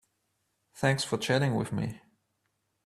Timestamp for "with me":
1.53-2.01